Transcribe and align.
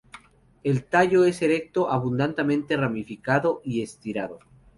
El 0.63 0.85
tallo 0.85 1.25
es 1.25 1.43
erecto, 1.43 1.91
abundantemente 1.91 2.75
ramificado 2.75 3.61
y 3.63 3.83
estriado. 3.83 4.39